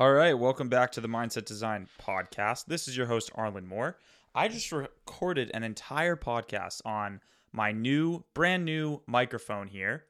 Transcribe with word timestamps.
All 0.00 0.14
right, 0.14 0.32
welcome 0.32 0.70
back 0.70 0.92
to 0.92 1.02
the 1.02 1.08
Mindset 1.08 1.44
Design 1.44 1.86
podcast. 2.00 2.64
This 2.64 2.88
is 2.88 2.96
your 2.96 3.04
host, 3.04 3.30
Arlen 3.34 3.66
Moore. 3.66 3.98
I 4.34 4.48
just 4.48 4.72
recorded 4.72 5.50
an 5.52 5.62
entire 5.62 6.16
podcast 6.16 6.80
on 6.86 7.20
my 7.52 7.72
new, 7.72 8.24
brand 8.32 8.64
new 8.64 9.02
microphone 9.06 9.68
here, 9.68 10.06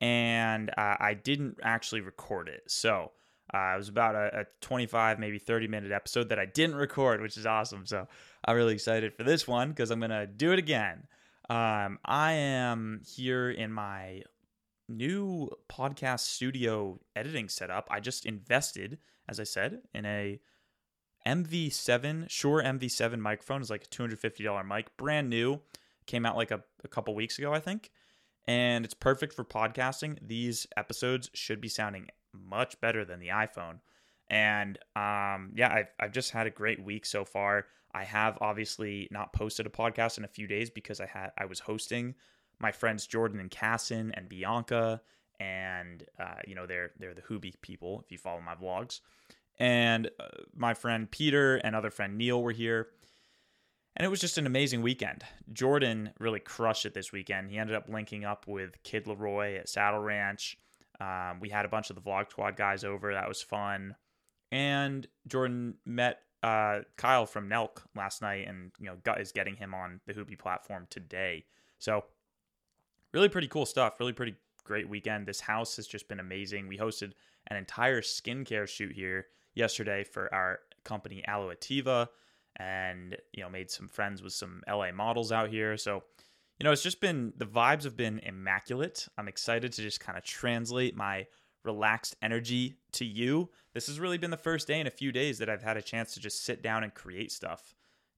and 0.00 0.70
uh, 0.78 0.96
I 0.98 1.12
didn't 1.12 1.58
actually 1.62 2.00
record 2.00 2.48
it. 2.48 2.62
So 2.68 3.12
uh, 3.52 3.74
it 3.74 3.76
was 3.76 3.90
about 3.90 4.14
a, 4.14 4.40
a 4.40 4.44
25, 4.62 5.18
maybe 5.18 5.38
30 5.38 5.68
minute 5.68 5.92
episode 5.92 6.30
that 6.30 6.38
I 6.38 6.46
didn't 6.46 6.76
record, 6.76 7.20
which 7.20 7.36
is 7.36 7.44
awesome. 7.44 7.84
So 7.84 8.08
I'm 8.42 8.56
really 8.56 8.72
excited 8.72 9.12
for 9.12 9.22
this 9.22 9.46
one 9.46 9.68
because 9.68 9.90
I'm 9.90 10.00
going 10.00 10.08
to 10.12 10.26
do 10.26 10.52
it 10.52 10.58
again. 10.58 11.06
Um, 11.50 11.98
I 12.06 12.32
am 12.32 13.02
here 13.06 13.50
in 13.50 13.70
my 13.70 14.22
new 14.88 15.50
podcast 15.68 16.20
studio 16.20 17.00
editing 17.14 17.48
setup. 17.48 17.88
I 17.90 18.00
just 18.00 18.26
invested, 18.26 18.98
as 19.28 19.40
I 19.40 19.44
said, 19.44 19.80
in 19.94 20.04
a 20.06 20.40
MV7, 21.26 22.30
Shure 22.30 22.62
MV7 22.62 23.18
microphone. 23.18 23.60
It's 23.60 23.70
like 23.70 23.84
a 23.84 23.88
$250 23.88 24.66
mic, 24.66 24.96
brand 24.96 25.28
new. 25.28 25.60
Came 26.06 26.24
out 26.24 26.36
like 26.36 26.52
a, 26.52 26.62
a 26.84 26.88
couple 26.88 27.14
weeks 27.14 27.38
ago, 27.38 27.52
I 27.52 27.58
think. 27.60 27.90
And 28.46 28.84
it's 28.84 28.94
perfect 28.94 29.32
for 29.32 29.44
podcasting. 29.44 30.18
These 30.22 30.68
episodes 30.76 31.30
should 31.34 31.60
be 31.60 31.68
sounding 31.68 32.08
much 32.32 32.80
better 32.80 33.04
than 33.04 33.18
the 33.18 33.28
iPhone. 33.28 33.80
And 34.28 34.78
um, 34.94 35.52
yeah, 35.54 35.72
I've, 35.72 35.90
I've 35.98 36.12
just 36.12 36.30
had 36.30 36.46
a 36.46 36.50
great 36.50 36.82
week 36.82 37.06
so 37.06 37.24
far. 37.24 37.66
I 37.92 38.04
have 38.04 38.38
obviously 38.40 39.08
not 39.10 39.32
posted 39.32 39.66
a 39.66 39.70
podcast 39.70 40.18
in 40.18 40.24
a 40.24 40.28
few 40.28 40.46
days 40.46 40.68
because 40.70 41.00
I 41.00 41.06
had 41.06 41.30
I 41.38 41.46
was 41.46 41.60
hosting 41.60 42.14
my 42.58 42.72
friends 42.72 43.06
Jordan 43.06 43.40
and 43.40 43.50
Casson 43.50 44.12
and 44.14 44.28
Bianca, 44.28 45.00
and 45.38 46.04
uh, 46.18 46.40
you 46.46 46.54
know 46.54 46.66
they're 46.66 46.90
they're 46.98 47.14
the 47.14 47.22
Hoobie 47.22 47.60
people 47.60 48.02
if 48.04 48.12
you 48.12 48.18
follow 48.18 48.40
my 48.40 48.54
vlogs, 48.54 49.00
and 49.58 50.10
uh, 50.18 50.28
my 50.54 50.74
friend 50.74 51.10
Peter 51.10 51.56
and 51.56 51.74
other 51.76 51.90
friend 51.90 52.16
Neil 52.16 52.42
were 52.42 52.52
here, 52.52 52.88
and 53.96 54.04
it 54.06 54.08
was 54.08 54.20
just 54.20 54.38
an 54.38 54.46
amazing 54.46 54.82
weekend. 54.82 55.24
Jordan 55.52 56.10
really 56.18 56.40
crushed 56.40 56.86
it 56.86 56.94
this 56.94 57.12
weekend. 57.12 57.50
He 57.50 57.58
ended 57.58 57.76
up 57.76 57.88
linking 57.88 58.24
up 58.24 58.46
with 58.46 58.82
Kid 58.82 59.04
LAROI 59.06 59.58
at 59.58 59.68
Saddle 59.68 60.00
Ranch. 60.00 60.58
Um, 61.00 61.40
we 61.40 61.50
had 61.50 61.66
a 61.66 61.68
bunch 61.68 61.90
of 61.90 61.96
the 61.96 62.02
Vlog 62.02 62.30
Squad 62.30 62.56
guys 62.56 62.84
over. 62.84 63.12
That 63.12 63.28
was 63.28 63.42
fun, 63.42 63.96
and 64.50 65.06
Jordan 65.26 65.74
met 65.84 66.20
uh, 66.42 66.80
Kyle 66.96 67.26
from 67.26 67.48
Nelk 67.48 67.82
last 67.94 68.22
night, 68.22 68.46
and 68.48 68.72
you 68.78 68.86
know 68.86 69.14
is 69.16 69.32
getting 69.32 69.56
him 69.56 69.74
on 69.74 70.00
the 70.06 70.14
Hoobie 70.14 70.38
platform 70.38 70.86
today. 70.88 71.44
So 71.78 72.04
really 73.12 73.28
pretty 73.28 73.48
cool 73.48 73.66
stuff. 73.66 73.94
Really 74.00 74.12
pretty 74.12 74.34
great 74.64 74.88
weekend. 74.88 75.26
This 75.26 75.40
house 75.40 75.76
has 75.76 75.86
just 75.86 76.08
been 76.08 76.20
amazing. 76.20 76.68
We 76.68 76.78
hosted 76.78 77.12
an 77.48 77.56
entire 77.56 78.02
skincare 78.02 78.68
shoot 78.68 78.92
here 78.92 79.26
yesterday 79.54 80.04
for 80.04 80.32
our 80.34 80.60
company 80.84 81.24
Aloativa 81.28 82.08
and 82.56 83.16
you 83.32 83.42
know 83.42 83.50
made 83.50 83.70
some 83.70 83.88
friends 83.88 84.22
with 84.22 84.32
some 84.32 84.62
LA 84.68 84.92
models 84.92 85.32
out 85.32 85.50
here. 85.50 85.76
So 85.76 86.02
you 86.58 86.64
know 86.64 86.72
it's 86.72 86.82
just 86.82 87.00
been 87.00 87.32
the 87.36 87.46
vibes 87.46 87.84
have 87.84 87.96
been 87.96 88.18
immaculate. 88.20 89.08
I'm 89.16 89.28
excited 89.28 89.72
to 89.72 89.82
just 89.82 90.00
kind 90.00 90.16
of 90.16 90.24
translate 90.24 90.96
my 90.96 91.26
relaxed 91.64 92.16
energy 92.22 92.78
to 92.92 93.04
you. 93.04 93.50
This 93.74 93.88
has 93.88 94.00
really 94.00 94.18
been 94.18 94.30
the 94.30 94.36
first 94.36 94.68
day 94.68 94.80
in 94.80 94.86
a 94.86 94.90
few 94.90 95.12
days 95.12 95.38
that 95.38 95.50
I've 95.50 95.62
had 95.62 95.76
a 95.76 95.82
chance 95.82 96.14
to 96.14 96.20
just 96.20 96.44
sit 96.44 96.62
down 96.62 96.84
and 96.84 96.94
create 96.94 97.32
stuff 97.32 97.74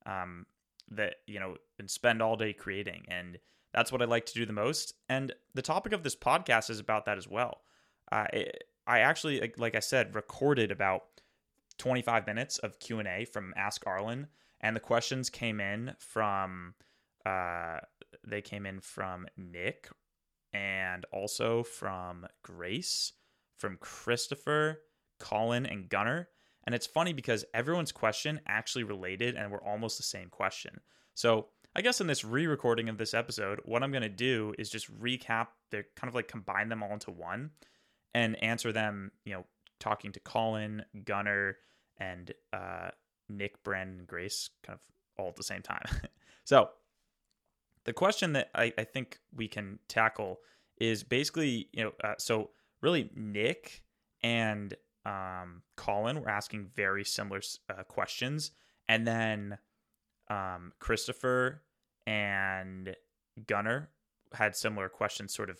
um, 0.06 0.46
that 0.90 1.16
you 1.26 1.40
know 1.40 1.56
and 1.78 1.90
spend 1.90 2.22
all 2.22 2.36
day 2.36 2.52
creating 2.52 3.06
and 3.08 3.38
that's 3.72 3.92
what 3.92 4.02
I 4.02 4.06
like 4.06 4.26
to 4.26 4.34
do 4.34 4.46
the 4.46 4.52
most. 4.52 4.94
And 5.08 5.32
the 5.54 5.62
topic 5.62 5.92
of 5.92 6.02
this 6.02 6.16
podcast 6.16 6.70
is 6.70 6.80
about 6.80 7.04
that 7.06 7.18
as 7.18 7.28
well. 7.28 7.62
Uh, 8.10 8.26
it, 8.32 8.64
I 8.86 9.00
actually, 9.00 9.52
like 9.58 9.74
I 9.74 9.80
said, 9.80 10.14
recorded 10.14 10.70
about 10.70 11.02
25 11.78 12.26
minutes 12.26 12.58
of 12.58 12.78
Q&A 12.78 13.24
from 13.24 13.52
Ask 13.56 13.86
Arlen. 13.86 14.28
And 14.60 14.74
the 14.74 14.80
questions 14.80 15.30
came 15.30 15.60
in 15.60 15.94
from, 15.98 16.74
uh, 17.24 17.78
they 18.26 18.40
came 18.40 18.66
in 18.66 18.80
from 18.80 19.26
Nick 19.36 19.88
and 20.52 21.04
also 21.12 21.62
from 21.62 22.26
Grace, 22.42 23.12
from 23.56 23.76
Christopher, 23.76 24.80
Colin, 25.18 25.66
and 25.66 25.88
Gunner. 25.88 26.28
And 26.64 26.74
it's 26.74 26.86
funny 26.86 27.12
because 27.12 27.44
everyone's 27.54 27.92
question 27.92 28.40
actually 28.46 28.84
related 28.84 29.36
and 29.36 29.50
were 29.50 29.62
almost 29.62 29.96
the 29.96 30.02
same 30.02 30.28
question. 30.28 30.80
So 31.14 31.48
I 31.74 31.82
guess 31.82 32.00
in 32.00 32.06
this 32.06 32.24
re-recording 32.24 32.88
of 32.88 32.98
this 32.98 33.14
episode, 33.14 33.60
what 33.64 33.82
I'm 33.82 33.92
going 33.92 34.02
to 34.02 34.08
do 34.08 34.54
is 34.58 34.70
just 34.70 34.92
recap. 35.00 35.48
They're 35.70 35.86
kind 35.96 36.08
of 36.08 36.14
like 36.14 36.28
combine 36.28 36.68
them 36.68 36.82
all 36.82 36.92
into 36.92 37.10
one, 37.10 37.50
and 38.14 38.42
answer 38.42 38.72
them. 38.72 39.12
You 39.24 39.34
know, 39.34 39.44
talking 39.78 40.12
to 40.12 40.20
Colin, 40.20 40.84
Gunner, 41.04 41.58
and 41.98 42.32
uh, 42.52 42.90
Nick, 43.28 43.62
Brandon, 43.62 44.00
and 44.00 44.06
Grace, 44.06 44.50
kind 44.64 44.78
of 44.78 44.80
all 45.22 45.28
at 45.28 45.36
the 45.36 45.42
same 45.42 45.62
time. 45.62 45.84
so, 46.44 46.70
the 47.84 47.92
question 47.92 48.32
that 48.34 48.50
I, 48.54 48.72
I, 48.76 48.84
think 48.84 49.18
we 49.34 49.48
can 49.48 49.78
tackle 49.88 50.40
is 50.78 51.02
basically, 51.02 51.68
you 51.72 51.84
know, 51.84 51.92
uh, 52.04 52.14
so 52.18 52.50
really 52.82 53.10
Nick 53.14 53.82
and 54.22 54.74
um, 55.04 55.62
Colin 55.76 56.20
were 56.20 56.28
asking 56.28 56.70
very 56.74 57.04
similar 57.04 57.40
uh, 57.70 57.82
questions, 57.84 58.50
and 58.88 59.06
then 59.06 59.58
um, 60.30 60.72
Christopher 60.78 61.62
and 62.06 62.94
Gunner 63.46 63.90
had 64.32 64.56
similar 64.56 64.88
questions, 64.88 65.34
sort 65.34 65.50
of 65.50 65.58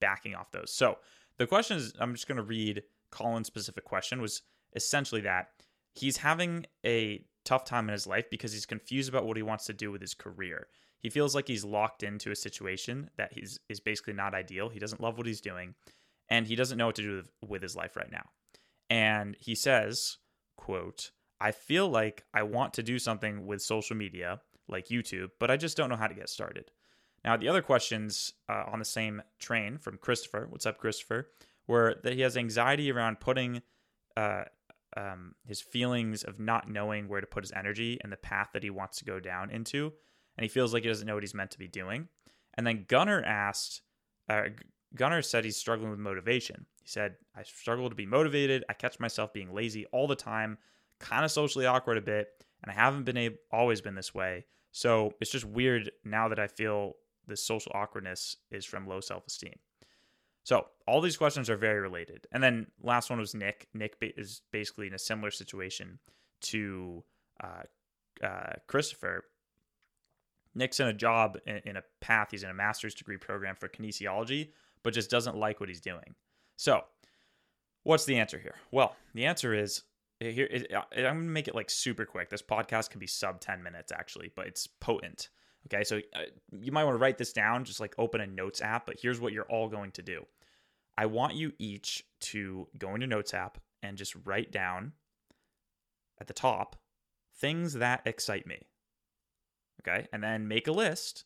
backing 0.00 0.34
off 0.34 0.52
those. 0.52 0.72
So 0.72 0.98
the 1.38 1.46
question 1.46 1.76
is 1.76 1.92
I'm 1.98 2.14
just 2.14 2.28
going 2.28 2.36
to 2.36 2.42
read 2.42 2.82
Colin's 3.10 3.46
specific 3.46 3.84
question 3.84 4.20
was 4.20 4.42
essentially 4.74 5.22
that 5.22 5.48
he's 5.94 6.18
having 6.18 6.66
a 6.84 7.24
tough 7.44 7.64
time 7.64 7.88
in 7.88 7.92
his 7.92 8.06
life 8.06 8.26
because 8.30 8.52
he's 8.52 8.66
confused 8.66 9.08
about 9.08 9.26
what 9.26 9.36
he 9.36 9.42
wants 9.42 9.64
to 9.66 9.72
do 9.72 9.90
with 9.90 10.00
his 10.00 10.14
career. 10.14 10.66
He 10.98 11.10
feels 11.10 11.34
like 11.34 11.46
he's 11.46 11.64
locked 11.64 12.02
into 12.02 12.30
a 12.30 12.36
situation 12.36 13.10
that 13.16 13.32
he's 13.32 13.60
is 13.68 13.80
basically 13.80 14.14
not 14.14 14.34
ideal. 14.34 14.68
He 14.68 14.78
doesn't 14.78 15.00
love 15.00 15.18
what 15.18 15.26
he's 15.26 15.40
doing 15.40 15.74
and 16.28 16.46
he 16.46 16.56
doesn't 16.56 16.78
know 16.78 16.86
what 16.86 16.96
to 16.96 17.02
do 17.02 17.16
with, 17.16 17.30
with 17.48 17.62
his 17.62 17.76
life 17.76 17.96
right 17.96 18.10
now. 18.10 18.24
And 18.90 19.36
he 19.38 19.54
says, 19.54 20.18
quote, 20.56 21.12
I 21.40 21.52
feel 21.52 21.88
like 21.88 22.24
I 22.32 22.42
want 22.42 22.74
to 22.74 22.82
do 22.82 22.98
something 22.98 23.46
with 23.46 23.62
social 23.62 23.96
media 23.96 24.40
like 24.68 24.88
YouTube, 24.88 25.30
but 25.38 25.50
I 25.50 25.56
just 25.56 25.76
don't 25.76 25.90
know 25.90 25.96
how 25.96 26.06
to 26.06 26.14
get 26.14 26.28
started. 26.28 26.70
Now, 27.24 27.36
the 27.36 27.48
other 27.48 27.62
questions 27.62 28.32
uh, 28.48 28.64
on 28.70 28.78
the 28.78 28.84
same 28.84 29.22
train 29.38 29.78
from 29.78 29.98
Christopher, 29.98 30.46
what's 30.48 30.66
up, 30.66 30.78
Christopher, 30.78 31.28
were 31.66 31.96
that 32.04 32.12
he 32.12 32.20
has 32.20 32.36
anxiety 32.36 32.90
around 32.90 33.20
putting 33.20 33.62
uh, 34.16 34.44
um, 34.96 35.34
his 35.44 35.60
feelings 35.60 36.22
of 36.22 36.38
not 36.38 36.70
knowing 36.70 37.08
where 37.08 37.20
to 37.20 37.26
put 37.26 37.44
his 37.44 37.52
energy 37.52 37.98
and 38.02 38.12
the 38.12 38.16
path 38.16 38.50
that 38.52 38.62
he 38.62 38.70
wants 38.70 38.98
to 38.98 39.04
go 39.04 39.20
down 39.20 39.50
into. 39.50 39.92
And 40.36 40.42
he 40.44 40.48
feels 40.48 40.72
like 40.72 40.84
he 40.84 40.88
doesn't 40.88 41.06
know 41.06 41.14
what 41.14 41.22
he's 41.22 41.34
meant 41.34 41.50
to 41.52 41.58
be 41.58 41.68
doing. 41.68 42.08
And 42.54 42.66
then 42.66 42.86
Gunner 42.88 43.22
asked, 43.22 43.82
uh, 44.28 44.44
Gunner 44.94 45.22
said 45.22 45.44
he's 45.44 45.56
struggling 45.56 45.90
with 45.90 45.98
motivation. 45.98 46.66
He 46.80 46.88
said, 46.88 47.16
I 47.34 47.42
struggle 47.42 47.90
to 47.90 47.96
be 47.96 48.06
motivated. 48.06 48.64
I 48.68 48.72
catch 48.72 49.00
myself 49.00 49.32
being 49.32 49.52
lazy 49.52 49.86
all 49.86 50.06
the 50.06 50.16
time, 50.16 50.58
kind 50.98 51.24
of 51.24 51.30
socially 51.30 51.66
awkward 51.66 51.98
a 51.98 52.02
bit, 52.02 52.28
and 52.62 52.70
I 52.70 52.74
haven't 52.74 53.04
been 53.04 53.16
able, 53.16 53.36
always 53.52 53.80
been 53.80 53.94
this 53.94 54.14
way. 54.14 54.44
So 54.72 55.12
it's 55.20 55.30
just 55.30 55.44
weird 55.44 55.90
now 56.04 56.28
that 56.28 56.38
I 56.38 56.46
feel 56.46 56.94
this 57.26 57.42
social 57.42 57.72
awkwardness 57.74 58.36
is 58.50 58.64
from 58.64 58.86
low 58.86 59.00
self 59.00 59.26
esteem. 59.26 59.54
So 60.44 60.66
all 60.86 61.00
these 61.00 61.16
questions 61.16 61.50
are 61.50 61.56
very 61.56 61.80
related. 61.80 62.26
And 62.30 62.42
then 62.42 62.68
last 62.80 63.10
one 63.10 63.18
was 63.18 63.34
Nick. 63.34 63.66
Nick 63.74 63.96
is 64.00 64.42
basically 64.52 64.86
in 64.86 64.94
a 64.94 64.98
similar 64.98 65.32
situation 65.32 65.98
to 66.42 67.02
uh, 67.42 67.62
uh, 68.24 68.52
Christopher. 68.68 69.24
Nick's 70.54 70.78
in 70.78 70.86
a 70.86 70.92
job 70.92 71.36
in, 71.46 71.60
in 71.64 71.76
a 71.76 71.82
path. 72.00 72.28
He's 72.30 72.44
in 72.44 72.50
a 72.50 72.54
master's 72.54 72.94
degree 72.94 73.16
program 73.16 73.56
for 73.56 73.68
kinesiology, 73.68 74.50
but 74.84 74.94
just 74.94 75.10
doesn't 75.10 75.36
like 75.36 75.58
what 75.58 75.68
he's 75.68 75.80
doing. 75.80 76.14
So, 76.56 76.84
what's 77.82 78.04
the 78.04 78.16
answer 78.16 78.38
here? 78.38 78.54
Well, 78.70 78.94
the 79.14 79.26
answer 79.26 79.52
is 79.52 79.82
here 80.20 80.48
it, 80.50 80.72
uh, 80.72 80.82
i'm 80.96 81.02
gonna 81.02 81.20
make 81.20 81.48
it 81.48 81.54
like 81.54 81.70
super 81.70 82.04
quick. 82.04 82.30
This 82.30 82.42
podcast 82.42 82.90
can 82.90 83.00
be 83.00 83.06
sub 83.06 83.40
10 83.40 83.62
minutes 83.62 83.92
actually 83.92 84.32
but 84.34 84.46
it's 84.46 84.66
potent 84.66 85.28
okay? 85.66 85.84
So 85.84 86.00
uh, 86.14 86.22
you 86.52 86.72
might 86.72 86.84
want 86.84 86.94
to 86.94 86.98
write 86.98 87.18
this 87.18 87.32
down 87.32 87.64
just 87.64 87.80
like 87.80 87.94
open 87.98 88.20
a 88.20 88.26
notes 88.26 88.60
app 88.62 88.86
but 88.86 88.96
here's 89.00 89.20
what 89.20 89.32
you're 89.32 89.44
all 89.44 89.68
going 89.68 89.92
to 89.92 90.02
do. 90.02 90.26
I 90.98 91.06
want 91.06 91.34
you 91.34 91.52
each 91.58 92.04
to 92.20 92.68
go 92.78 92.94
into 92.94 93.06
notes 93.06 93.34
app 93.34 93.58
and 93.82 93.98
just 93.98 94.14
write 94.24 94.50
down 94.50 94.92
at 96.20 96.26
the 96.26 96.32
top 96.32 96.76
things 97.38 97.74
that 97.74 98.02
excite 98.06 98.46
me 98.46 98.62
okay? 99.86 100.08
And 100.12 100.22
then 100.22 100.48
make 100.48 100.68
a 100.68 100.72
list 100.72 101.24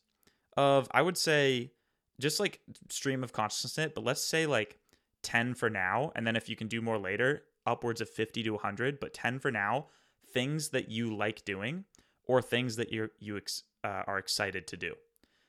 of 0.57 0.89
i 0.93 1.01
would 1.01 1.17
say 1.17 1.73
just 2.21 2.41
like 2.41 2.61
stream 2.89 3.23
of 3.23 3.33
consciousness 3.33 3.93
but 3.95 4.05
let's 4.05 4.25
say 4.25 4.47
like 4.47 4.79
10 5.23 5.55
for 5.55 5.71
now 5.71 6.13
and 6.17 6.27
then 6.27 6.37
if 6.37 6.49
you 6.49 6.57
can 6.57 6.69
do 6.69 6.81
more 6.81 6.99
later 6.99 7.45
upwards 7.67 8.01
of 8.01 8.09
50 8.09 8.43
to 8.45 8.51
100, 8.51 9.01
but 9.01 9.15
10 9.15 9.39
for 9.39 9.51
now, 9.51 9.87
things 10.33 10.71
that 10.71 10.91
you 10.91 11.15
like 11.15 11.45
doing 11.45 11.85
or 12.27 12.41
things 12.41 12.77
that 12.77 12.93
you're, 12.93 13.11
you 13.19 13.37
ex, 13.37 13.65
uh, 13.85 14.03
are 14.07 14.19
excited 14.19 14.67
to 14.69 14.77
do. 14.77 14.95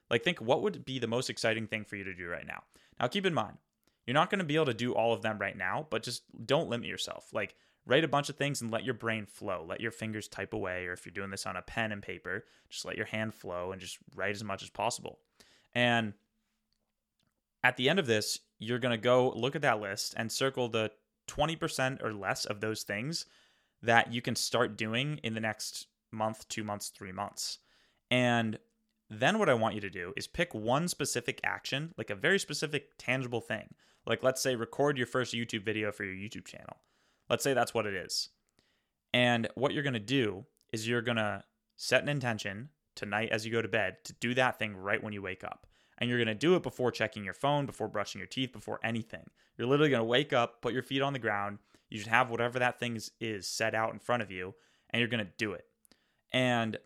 Like, 0.09 0.23
think 0.23 0.39
what 0.39 0.61
would 0.61 0.83
be 0.83 0.99
the 0.99 1.07
most 1.07 1.29
exciting 1.29 1.67
thing 1.67 1.85
for 1.85 1.95
you 1.95 2.03
to 2.03 2.13
do 2.13 2.27
right 2.27 2.45
now? 2.45 2.63
Now, 2.99 3.07
keep 3.07 3.25
in 3.25 3.33
mind, 3.33 3.57
You're 4.05 4.13
not 4.15 4.29
going 4.29 4.39
to 4.39 4.45
be 4.45 4.55
able 4.55 4.65
to 4.65 4.73
do 4.73 4.93
all 4.93 5.13
of 5.13 5.21
them 5.21 5.37
right 5.37 5.55
now, 5.55 5.87
but 5.89 6.03
just 6.03 6.23
don't 6.45 6.69
limit 6.69 6.87
yourself. 6.87 7.27
Like 7.31 7.55
write 7.85 8.03
a 8.03 8.07
bunch 8.07 8.29
of 8.29 8.35
things 8.35 8.61
and 8.61 8.71
let 8.71 8.83
your 8.83 8.93
brain 8.93 9.25
flow. 9.25 9.65
Let 9.67 9.81
your 9.81 9.91
fingers 9.91 10.27
type 10.27 10.53
away 10.53 10.85
or 10.85 10.93
if 10.93 11.05
you're 11.05 11.13
doing 11.13 11.29
this 11.29 11.45
on 11.45 11.55
a 11.55 11.61
pen 11.61 11.91
and 11.91 12.01
paper, 12.01 12.45
just 12.69 12.85
let 12.85 12.97
your 12.97 13.05
hand 13.05 13.33
flow 13.33 13.71
and 13.71 13.81
just 13.81 13.97
write 14.15 14.35
as 14.35 14.43
much 14.43 14.63
as 14.63 14.69
possible. 14.69 15.19
And 15.73 16.13
at 17.63 17.77
the 17.77 17.89
end 17.89 17.99
of 17.99 18.07
this, 18.07 18.39
you're 18.59 18.79
going 18.79 18.91
to 18.91 19.01
go 19.01 19.31
look 19.35 19.55
at 19.55 19.61
that 19.61 19.79
list 19.79 20.13
and 20.17 20.31
circle 20.31 20.67
the 20.67 20.91
20% 21.31 22.03
or 22.03 22.13
less 22.13 22.45
of 22.45 22.59
those 22.59 22.83
things 22.83 23.25
that 23.81 24.11
you 24.13 24.21
can 24.21 24.35
start 24.35 24.77
doing 24.77 25.19
in 25.23 25.33
the 25.33 25.39
next 25.39 25.87
month, 26.11 26.47
2 26.49 26.63
months, 26.63 26.89
3 26.89 27.11
months. 27.11 27.59
And 28.09 28.59
then 29.09 29.39
what 29.39 29.49
I 29.49 29.53
want 29.53 29.75
you 29.75 29.81
to 29.81 29.89
do 29.89 30.13
is 30.15 30.27
pick 30.27 30.53
one 30.53 30.87
specific 30.87 31.39
action, 31.43 31.93
like 31.97 32.09
a 32.09 32.15
very 32.15 32.39
specific 32.39 32.89
tangible 32.97 33.41
thing. 33.41 33.73
Like 34.05 34.23
let's 34.23 34.41
say 34.41 34.55
record 34.55 34.97
your 34.97 35.07
first 35.07 35.33
YouTube 35.33 35.63
video 35.63 35.91
for 35.91 36.03
your 36.03 36.15
YouTube 36.15 36.45
channel. 36.45 36.77
Let's 37.29 37.43
say 37.43 37.53
that's 37.53 37.73
what 37.73 37.85
it 37.85 37.93
is. 37.93 38.29
And 39.13 39.47
what 39.55 39.73
you're 39.73 39.83
going 39.83 39.93
to 39.93 39.99
do 39.99 40.45
is 40.71 40.87
you're 40.87 41.01
going 41.01 41.17
to 41.17 41.43
set 41.77 42.03
an 42.03 42.09
intention 42.09 42.69
tonight 42.95 43.29
as 43.31 43.45
you 43.45 43.51
go 43.51 43.61
to 43.61 43.67
bed 43.67 43.97
to 44.05 44.13
do 44.13 44.33
that 44.33 44.59
thing 44.59 44.75
right 44.75 45.03
when 45.03 45.13
you 45.13 45.21
wake 45.21 45.43
up. 45.43 45.67
And 46.01 46.09
you're 46.09 46.18
going 46.18 46.27
to 46.27 46.36
do 46.36 46.56
it 46.56 46.63
before 46.63 46.92
checking 46.92 47.24
your 47.24 47.36
phone, 47.36 47.68
before 47.68 47.88
brushing 47.88 48.19
your 48.19 48.27
teeth, 48.27 48.51
before 48.51 48.80
anything. 48.83 49.30
You're 49.56 49.68
literally 49.68 49.92
going 49.92 50.01
to 50.01 50.06
wake 50.06 50.33
up, 50.33 50.59
put 50.59 50.74
your 50.74 50.81
feet 50.81 51.03
on 51.03 51.13
the 51.13 51.19
ground. 51.19 51.59
You 51.89 52.00
should 52.00 52.07
have 52.07 52.31
whatever 52.31 52.57
that 52.57 52.80
thing 52.80 53.00
is 53.19 53.48
set 53.48 53.75
out 53.75 53.94
in 53.94 54.00
front 54.00 54.24
of 54.24 54.31
you, 54.31 54.56
and 54.89 55.00
you're 55.00 55.07
going 55.07 55.24
to 55.24 55.31
do 55.38 55.53
it. 55.53 55.65
And 56.33 56.77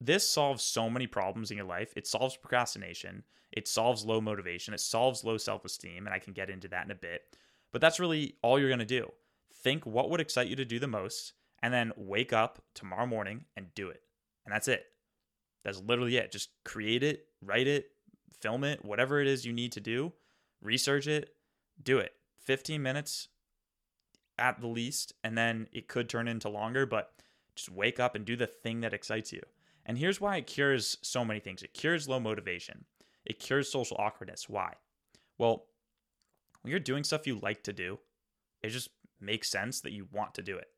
this 0.00 0.28
solves 0.28 0.64
so 0.64 0.90
many 0.90 1.06
problems 1.06 1.52
in 1.52 1.56
your 1.56 1.66
life. 1.66 1.92
It 1.96 2.08
solves 2.08 2.36
procrastination, 2.36 3.22
it 3.52 3.68
solves 3.68 4.04
low 4.04 4.20
motivation, 4.20 4.74
it 4.74 4.80
solves 4.80 5.22
low 5.22 5.36
self 5.36 5.64
esteem, 5.64 6.06
and 6.06 6.14
I 6.14 6.18
can 6.18 6.32
get 6.32 6.50
into 6.50 6.66
that 6.68 6.84
in 6.84 6.90
a 6.90 6.96
bit. 6.96 7.22
But 7.72 7.80
that's 7.80 8.00
really 8.00 8.34
all 8.42 8.58
you're 8.58 8.68
going 8.68 8.80
to 8.80 8.84
do. 8.84 9.12
Think 9.54 9.86
what 9.86 10.10
would 10.10 10.20
excite 10.20 10.48
you 10.48 10.56
to 10.56 10.64
do 10.64 10.80
the 10.80 10.88
most, 10.88 11.32
and 11.62 11.72
then 11.72 11.92
wake 11.96 12.32
up 12.32 12.60
tomorrow 12.74 13.06
morning 13.06 13.44
and 13.56 13.72
do 13.74 13.88
it. 13.88 14.02
And 14.44 14.52
that's 14.52 14.68
it. 14.68 14.84
That's 15.64 15.80
literally 15.80 16.16
it. 16.16 16.32
Just 16.32 16.50
create 16.64 17.02
it, 17.02 17.26
write 17.40 17.68
it, 17.68 17.90
film 18.40 18.64
it, 18.64 18.84
whatever 18.84 19.20
it 19.20 19.26
is 19.26 19.44
you 19.44 19.52
need 19.52 19.72
to 19.72 19.80
do, 19.80 20.12
research 20.62 21.06
it, 21.06 21.34
do 21.82 21.98
it. 21.98 22.14
15 22.44 22.82
minutes 22.82 23.28
at 24.38 24.60
the 24.60 24.66
least, 24.66 25.12
and 25.22 25.36
then 25.36 25.66
it 25.72 25.88
could 25.88 26.08
turn 26.08 26.28
into 26.28 26.48
longer, 26.48 26.86
but 26.86 27.12
just 27.54 27.70
wake 27.70 27.98
up 28.00 28.14
and 28.14 28.24
do 28.24 28.36
the 28.36 28.46
thing 28.46 28.80
that 28.80 28.94
excites 28.94 29.32
you. 29.32 29.42
And 29.84 29.98
here's 29.98 30.20
why 30.20 30.36
it 30.36 30.46
cures 30.46 30.98
so 31.02 31.24
many 31.24 31.40
things 31.40 31.62
it 31.62 31.74
cures 31.74 32.08
low 32.08 32.20
motivation, 32.20 32.84
it 33.24 33.38
cures 33.38 33.70
social 33.70 33.96
awkwardness. 33.98 34.48
Why? 34.48 34.74
Well, 35.36 35.66
when 36.62 36.70
you're 36.70 36.80
doing 36.80 37.04
stuff 37.04 37.26
you 37.26 37.38
like 37.40 37.62
to 37.64 37.72
do, 37.72 37.98
it 38.62 38.70
just 38.70 38.90
makes 39.20 39.50
sense 39.50 39.80
that 39.80 39.92
you 39.92 40.08
want 40.12 40.34
to 40.34 40.42
do 40.42 40.56
it. 40.56 40.68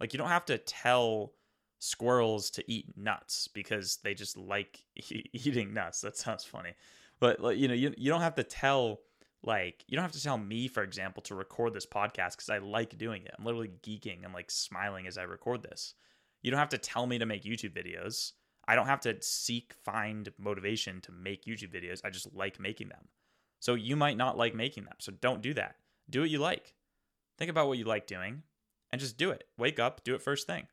Like, 0.00 0.12
you 0.12 0.18
don't 0.18 0.28
have 0.28 0.46
to 0.46 0.58
tell 0.58 1.32
squirrels 1.82 2.50
to 2.50 2.64
eat 2.70 2.96
nuts 2.96 3.48
because 3.48 3.98
they 4.02 4.14
just 4.14 4.36
like 4.36 4.84
eating 5.32 5.74
nuts. 5.74 6.00
That 6.00 6.16
sounds 6.16 6.44
funny. 6.44 6.72
But, 7.20 7.40
like, 7.40 7.58
you 7.58 7.68
know, 7.68 7.74
you, 7.74 7.94
you 7.96 8.10
don't 8.10 8.20
have 8.20 8.34
to 8.36 8.44
tell 8.44 9.00
like 9.44 9.84
you 9.88 9.96
don't 9.96 10.04
have 10.04 10.12
to 10.12 10.22
tell 10.22 10.38
me 10.38 10.68
for 10.68 10.84
example 10.84 11.20
to 11.20 11.34
record 11.34 11.74
this 11.74 11.84
podcast 11.84 12.36
because 12.36 12.48
i 12.48 12.58
like 12.58 12.96
doing 12.96 13.24
it 13.24 13.34
i'm 13.36 13.44
literally 13.44 13.72
geeking 13.82 14.24
and 14.24 14.32
like 14.32 14.48
smiling 14.52 15.08
as 15.08 15.18
i 15.18 15.22
record 15.24 15.64
this 15.64 15.94
you 16.42 16.50
don't 16.52 16.60
have 16.60 16.68
to 16.68 16.78
tell 16.78 17.08
me 17.08 17.18
to 17.18 17.26
make 17.26 17.42
youtube 17.42 17.72
videos 17.72 18.34
I 18.66 18.74
don't 18.74 18.86
have 18.86 19.00
to 19.00 19.20
seek 19.20 19.74
find 19.82 20.30
motivation 20.38 21.00
to 21.02 21.12
make 21.12 21.44
YouTube 21.44 21.74
videos. 21.74 22.00
I 22.04 22.10
just 22.10 22.32
like 22.34 22.60
making 22.60 22.88
them. 22.88 23.08
So 23.60 23.74
you 23.74 23.96
might 23.96 24.16
not 24.16 24.36
like 24.36 24.54
making 24.54 24.84
them. 24.84 24.94
So 24.98 25.12
don't 25.12 25.42
do 25.42 25.54
that. 25.54 25.76
Do 26.08 26.20
what 26.20 26.30
you 26.30 26.38
like. 26.38 26.74
Think 27.38 27.50
about 27.50 27.68
what 27.68 27.78
you 27.78 27.84
like 27.84 28.06
doing 28.06 28.42
and 28.90 29.00
just 29.00 29.16
do 29.16 29.30
it. 29.30 29.44
Wake 29.56 29.78
up, 29.78 30.04
do 30.04 30.14
it 30.14 30.22
first 30.22 30.46
thing. 30.46 30.66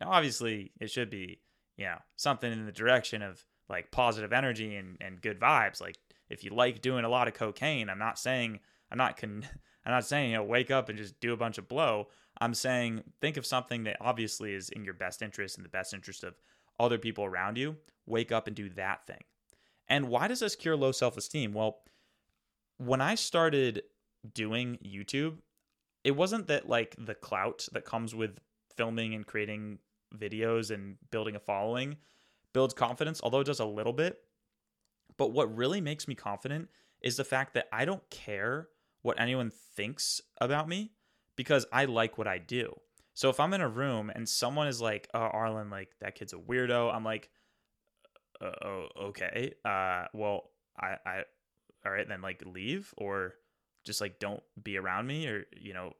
Now 0.00 0.10
obviously 0.10 0.72
it 0.80 0.90
should 0.90 1.10
be, 1.10 1.40
you 1.76 1.86
know, 1.86 1.98
something 2.16 2.50
in 2.50 2.66
the 2.66 2.72
direction 2.72 3.22
of 3.22 3.44
like 3.68 3.90
positive 3.90 4.32
energy 4.32 4.76
and, 4.76 4.96
and 5.00 5.20
good 5.20 5.40
vibes. 5.40 5.80
Like 5.80 5.96
if 6.28 6.44
you 6.44 6.50
like 6.50 6.82
doing 6.82 7.04
a 7.04 7.08
lot 7.08 7.28
of 7.28 7.34
cocaine, 7.34 7.88
I'm 7.88 7.98
not 7.98 8.18
saying 8.18 8.60
I'm 8.90 8.98
not 8.98 9.16
con 9.16 9.44
I'm 9.84 9.92
not 9.92 10.04
saying, 10.04 10.32
you 10.32 10.36
know, 10.36 10.44
wake 10.44 10.70
up 10.70 10.90
and 10.90 10.98
just 10.98 11.18
do 11.18 11.32
a 11.32 11.36
bunch 11.36 11.56
of 11.56 11.66
blow. 11.66 12.08
I'm 12.40 12.52
saying 12.52 13.04
think 13.20 13.36
of 13.36 13.46
something 13.46 13.84
that 13.84 13.96
obviously 14.00 14.52
is 14.52 14.68
in 14.68 14.84
your 14.84 14.94
best 14.94 15.22
interest 15.22 15.56
and 15.56 15.64
the 15.64 15.70
best 15.70 15.94
interest 15.94 16.24
of 16.24 16.34
other 16.78 16.98
people 16.98 17.24
around 17.24 17.56
you, 17.56 17.76
wake 18.06 18.30
up 18.30 18.46
and 18.46 18.54
do 18.54 18.68
that 18.70 19.06
thing. 19.06 19.22
And 19.88 20.08
why 20.08 20.28
does 20.28 20.40
this 20.40 20.56
cure 20.56 20.76
low 20.76 20.92
self 20.92 21.16
esteem? 21.16 21.52
Well, 21.52 21.78
when 22.76 23.00
I 23.00 23.14
started 23.14 23.82
doing 24.34 24.78
YouTube, 24.84 25.38
it 26.04 26.12
wasn't 26.12 26.46
that 26.48 26.68
like 26.68 26.94
the 26.98 27.14
clout 27.14 27.66
that 27.72 27.84
comes 27.84 28.14
with 28.14 28.38
filming 28.76 29.14
and 29.14 29.26
creating 29.26 29.78
videos 30.16 30.70
and 30.70 30.96
building 31.10 31.36
a 31.36 31.40
following 31.40 31.96
builds 32.52 32.74
confidence, 32.74 33.20
although 33.22 33.40
it 33.40 33.46
does 33.46 33.60
a 33.60 33.64
little 33.64 33.92
bit. 33.92 34.18
But 35.16 35.32
what 35.32 35.54
really 35.54 35.80
makes 35.80 36.08
me 36.08 36.14
confident 36.14 36.68
is 37.02 37.16
the 37.16 37.24
fact 37.24 37.54
that 37.54 37.66
I 37.72 37.84
don't 37.84 38.08
care 38.10 38.68
what 39.02 39.20
anyone 39.20 39.52
thinks 39.76 40.20
about 40.40 40.68
me 40.68 40.92
because 41.36 41.66
I 41.72 41.84
like 41.84 42.18
what 42.18 42.26
I 42.26 42.38
do. 42.38 42.74
So 43.14 43.30
if 43.30 43.40
I'm 43.40 43.52
in 43.54 43.60
a 43.60 43.68
room 43.68 44.10
and 44.14 44.28
someone 44.28 44.68
is 44.68 44.80
like, 44.80 45.08
"Oh, 45.12 45.20
Arlen, 45.20 45.70
like 45.70 45.90
that 46.00 46.14
kid's 46.14 46.32
a 46.32 46.36
weirdo," 46.36 46.94
I'm 46.94 47.04
like, 47.04 47.30
uh, 48.40 48.52
"Oh, 48.64 48.88
okay. 49.06 49.54
Uh, 49.64 50.04
well, 50.12 50.50
I, 50.78 50.96
I, 51.04 51.24
all 51.84 51.92
right, 51.92 52.08
then 52.08 52.22
like 52.22 52.42
leave 52.46 52.94
or 52.96 53.34
just 53.84 54.00
like 54.00 54.18
don't 54.18 54.42
be 54.62 54.76
around 54.76 55.06
me 55.06 55.26
or 55.26 55.46
you 55.56 55.74
know, 55.74 55.94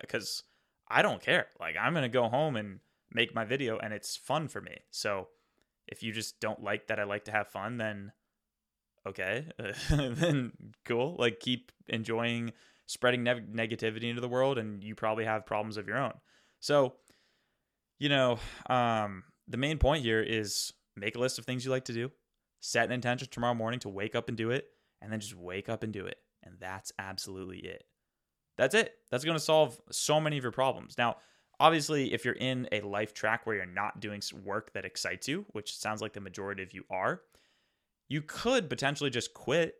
because 0.00 0.42
uh, 0.90 0.94
I 0.94 1.02
don't 1.02 1.22
care. 1.22 1.46
Like 1.60 1.76
I'm 1.80 1.94
gonna 1.94 2.08
go 2.08 2.28
home 2.28 2.56
and 2.56 2.80
make 3.14 3.34
my 3.34 3.44
video, 3.44 3.78
and 3.78 3.94
it's 3.94 4.16
fun 4.16 4.48
for 4.48 4.60
me. 4.60 4.76
So 4.90 5.28
if 5.86 6.02
you 6.02 6.12
just 6.12 6.40
don't 6.40 6.62
like 6.62 6.88
that 6.88 6.98
I 6.98 7.04
like 7.04 7.24
to 7.26 7.32
have 7.32 7.48
fun, 7.48 7.78
then 7.78 8.12
okay, 9.06 9.46
then 9.90 10.52
cool. 10.84 11.16
Like 11.18 11.40
keep 11.40 11.72
enjoying 11.88 12.52
spreading 12.86 13.22
ne- 13.22 13.46
negativity 13.52 14.04
into 14.04 14.20
the 14.20 14.28
world 14.28 14.58
and 14.58 14.82
you 14.82 14.94
probably 14.94 15.24
have 15.24 15.46
problems 15.46 15.76
of 15.76 15.86
your 15.86 15.96
own. 15.96 16.12
So, 16.60 16.94
you 17.98 18.08
know, 18.08 18.38
um, 18.68 19.24
the 19.48 19.56
main 19.56 19.78
point 19.78 20.02
here 20.02 20.22
is 20.22 20.72
make 20.96 21.16
a 21.16 21.18
list 21.18 21.38
of 21.38 21.44
things 21.44 21.64
you 21.64 21.70
like 21.70 21.84
to 21.86 21.92
do, 21.92 22.10
set 22.60 22.86
an 22.86 22.92
intention 22.92 23.28
tomorrow 23.30 23.54
morning 23.54 23.80
to 23.80 23.88
wake 23.88 24.14
up 24.14 24.28
and 24.28 24.36
do 24.36 24.50
it, 24.50 24.66
and 25.00 25.12
then 25.12 25.20
just 25.20 25.34
wake 25.34 25.68
up 25.68 25.82
and 25.82 25.92
do 25.92 26.06
it. 26.06 26.16
And 26.42 26.56
that's 26.60 26.92
absolutely 26.98 27.58
it. 27.58 27.84
That's 28.56 28.74
it. 28.74 28.94
That's 29.10 29.24
going 29.24 29.36
to 29.36 29.42
solve 29.42 29.80
so 29.90 30.20
many 30.20 30.36
of 30.36 30.44
your 30.44 30.52
problems. 30.52 30.96
Now, 30.96 31.16
obviously, 31.60 32.12
if 32.12 32.24
you're 32.24 32.34
in 32.34 32.68
a 32.72 32.80
life 32.80 33.14
track 33.14 33.46
where 33.46 33.56
you're 33.56 33.66
not 33.66 34.00
doing 34.00 34.20
work 34.44 34.72
that 34.72 34.84
excites 34.84 35.28
you, 35.28 35.46
which 35.52 35.76
sounds 35.76 36.00
like 36.00 36.12
the 36.12 36.20
majority 36.20 36.62
of 36.62 36.72
you 36.72 36.84
are, 36.90 37.22
you 38.08 38.22
could 38.22 38.68
potentially 38.68 39.10
just 39.10 39.34
quit 39.34 39.76